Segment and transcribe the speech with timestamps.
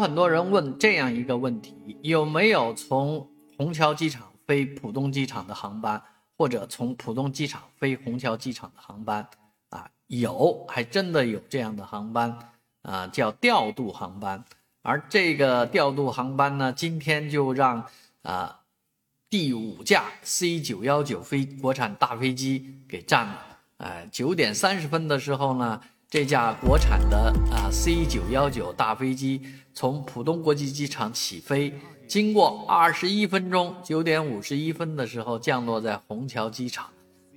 [0.00, 6.02] 很多人问这样一个问题：有没有从虹桥机场飞浦东机场的航班，
[6.38, 9.28] 或者从浦东机场飞虹桥机场的航班？
[9.68, 12.38] 啊，有，还真的有这样的航班
[12.80, 14.42] 啊，叫调度航班。
[14.80, 17.84] 而这个调度航班呢，今天就让
[18.22, 18.60] 啊
[19.28, 23.58] 第五架 C 九幺九飞国产大飞机给占了。
[23.76, 25.82] 哎，九点三十分的时候呢。
[26.10, 29.40] 这架国产的啊 C 九幺九大飞机
[29.72, 31.72] 从浦东国际机场起飞，
[32.08, 36.86] 经过二十一分钟，九点五十一分的时候降落在虹桥机场，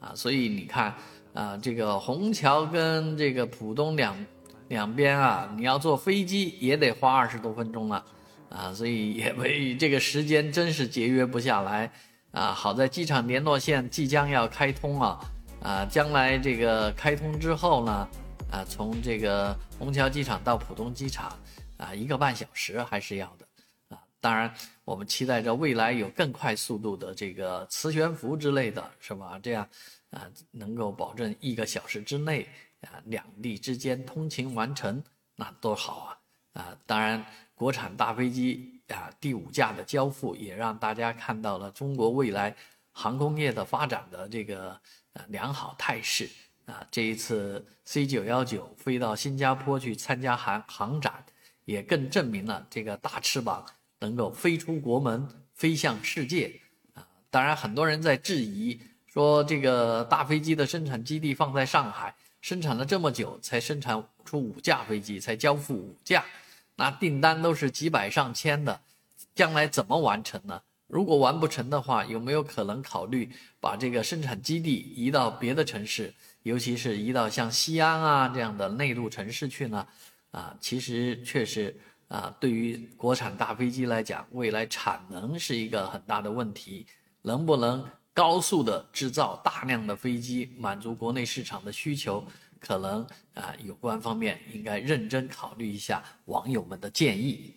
[0.00, 0.92] 啊，所以你看
[1.32, 4.26] 啊，这个虹桥跟这个浦东两
[4.66, 8.04] 两边啊，你要坐飞机也得花二十多分钟了，
[8.48, 11.88] 啊，所以也为这个时间真是节约不下来，
[12.32, 15.20] 啊，好在机场联络线即将要开通啊，
[15.62, 18.08] 啊，将来这个开通之后呢。
[18.50, 21.38] 啊，从这个虹桥机场到浦东机场，
[21.76, 23.46] 啊，一个半小时还是要的，
[23.88, 24.52] 啊，当然
[24.84, 29.38] 我们期待着未来有更快速度的这个磁悬浮之类的是吧？
[29.42, 29.68] 这样，
[30.10, 32.48] 啊，能够保证一个小时之内，
[32.82, 35.02] 啊，两地之间通勤完成，
[35.34, 36.18] 那多好
[36.52, 36.62] 啊！
[36.62, 37.22] 啊，当然，
[37.54, 42.56] 国产大飞机啊，第五架的交付也让大家看到了中国未来
[42.92, 44.80] 航空业的发展的这个
[45.12, 46.30] 呃良好态势。
[46.66, 51.24] 啊，这一次 C 九幺九飞到新加坡去参加航航展，
[51.64, 53.64] 也更证明了这个大翅膀
[54.00, 56.60] 能够飞出国门，飞向世界。
[56.94, 66.24] 啊，当然很多人在质疑说，这个大飞机的生产基地放在上海，生产了这么久才生产出五架飞机，才交付五架，
[66.74, 68.80] 那订单都是几百上千的，
[69.34, 70.60] 将来怎么完成呢？
[70.86, 73.28] 如果完不成的话，有没有可能考虑
[73.60, 76.14] 把这个生产基地移到别的城市？
[76.42, 79.86] 尤其是移到像西安啊这样的内陆城市去呢，
[80.30, 86.86] 啊，其实确实啊，对于国产大飞机来讲，未来产能是一个很大的问题，
[87.22, 87.84] 能不能
[88.14, 92.24] 高速的制造大量的飞机，满足国内市场的需求，
[92.60, 97.52] 可能啊，有关方面应该认真考虑一下网友们的建议。